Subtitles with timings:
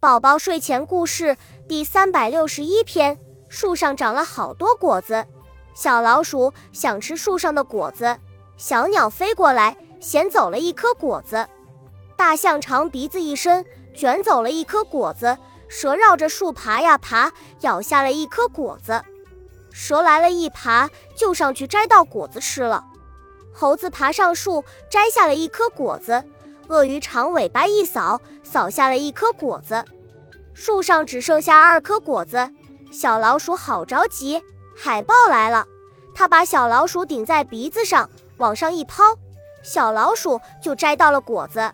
[0.00, 1.36] 宝宝睡前故事
[1.68, 5.26] 第三百六十一篇：树上长了好多果子，
[5.74, 8.16] 小老鼠想吃树上的果子，
[8.56, 11.46] 小鸟飞过来衔走了一颗果子，
[12.16, 13.62] 大象长鼻子一伸
[13.94, 15.36] 卷走了一颗果子，
[15.68, 17.30] 蛇绕着树爬呀爬，
[17.60, 19.04] 咬下了一颗果子，
[19.70, 22.82] 蛇来了一爬就上去摘到果子吃了，
[23.52, 26.24] 猴子爬上树摘下了一颗果子。
[26.70, 29.84] 鳄鱼长尾巴一扫，扫下了一颗果子，
[30.54, 32.48] 树上只剩下二颗果子。
[32.92, 34.40] 小老鼠好着急，
[34.76, 35.66] 海豹来了，
[36.14, 39.02] 它把小老鼠顶在鼻子上，往上一抛，
[39.64, 41.72] 小老鼠就摘到了果子。